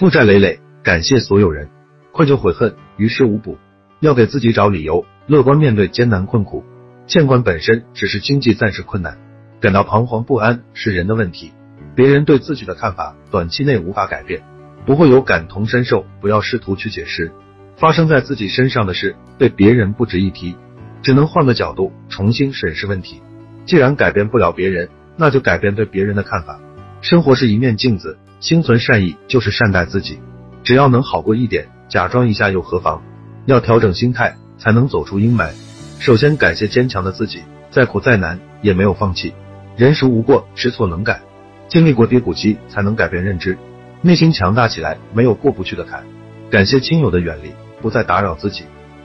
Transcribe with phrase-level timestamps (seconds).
[0.00, 1.68] 负债累累，感谢所有人，
[2.10, 3.58] 愧疚悔恨于事无补。
[4.00, 6.64] 要给自己找理由，乐观面对艰难困苦。
[7.06, 9.18] 欠款本身只是经济暂时困难，
[9.60, 11.52] 感到彷徨不安是人的问题。
[11.94, 14.42] 别人对自己的看法，短期内无法改变，
[14.86, 17.30] 不会有感同身受，不要试图去解释。
[17.76, 20.56] 发生在自己身上的事，对别人不值一提，
[21.02, 23.20] 只能换个角度重新审视问题。
[23.66, 24.88] 既然改变不了别人，
[25.18, 26.58] 那就改变对别人的看法。
[27.00, 30.18] 生活是一面镜子，心存善意就是善待自己。
[30.62, 33.02] 只要能好过一点，假装一下又何妨？
[33.46, 35.50] 要调整心态，才能走出阴霾。
[35.98, 39.32] 首先感谢坚强的自己，再苦再难也没有放弃。
[39.76, 41.20] 人孰无过，知错能改。
[41.68, 43.56] 经历过低谷期，才能改变认知，
[44.02, 46.04] 内心强大起来，没有过不去的坎。
[46.50, 47.52] 感谢亲友的远离。
[47.80, 48.64] 不再打扰自己，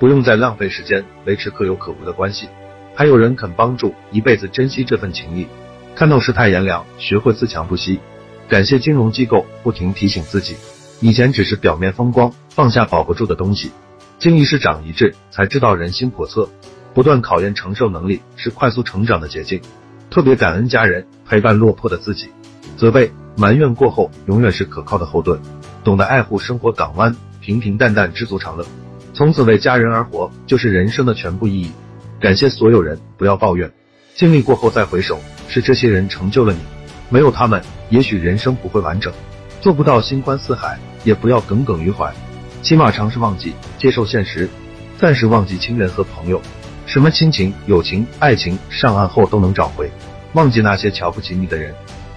[0.00, 2.48] 不用再浪费时间维持可有可无的关系，
[2.96, 5.46] 还有人肯帮助，一辈子珍惜这份情谊。
[5.96, 8.00] 看透世态炎凉，学会自强不息。
[8.50, 10.54] 感谢金融机构不停提醒自己，
[11.00, 13.70] 以前只是表面风光，放下保不住的东西。
[14.18, 16.50] 经一事长一智，才知道人心叵测。
[16.92, 19.62] 不断考验承受能力，是快速成长的捷径。
[20.10, 22.28] 特别感恩家人陪伴落魄的自己，
[22.76, 25.40] 责备埋怨过后，永远是可靠的后盾。
[25.82, 27.16] 懂得爱护生活港湾。
[27.40, 28.66] 平平淡淡，知足常乐，
[29.14, 31.70] 从此为家人而活，就是人生的全部意义。
[32.20, 33.72] 感谢所有人，不要抱怨，
[34.16, 36.58] 经历过后再回首，是这些人成就了你。
[37.10, 39.12] 没有他们，也许人生不会完整。
[39.60, 42.10] 做不到心宽似海，也不要耿耿于怀，
[42.62, 44.48] 起码尝试忘记，接受现实，
[44.96, 46.40] 暂时忘记亲人和朋友。
[46.86, 49.90] 什么亲情、友情、爱情，上岸后都能找回。
[50.32, 51.74] 忘记那些瞧不起你的人，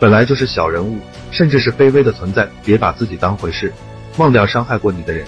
[0.00, 0.96] 本来就是小人物，
[1.30, 2.48] 甚至是卑微的存在。
[2.64, 3.70] 别把自己当回事。
[4.16, 5.26] 忘掉伤害过你的人，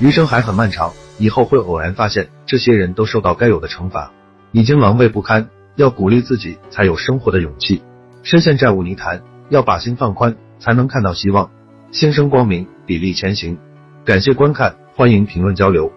[0.00, 4.10] 余生还很漫长，以后会偶然发现这些人都受到该有的惩罚，
[4.52, 5.46] 已经狼狈不堪。
[5.76, 7.82] 要鼓励自己，才有生活的勇气。
[8.22, 11.50] 深陷债务泥潭，要把心放宽，才能看到希望。
[11.92, 13.58] 心生光明，砥砺前行。
[14.04, 15.92] 感谢观看，欢迎评论交流。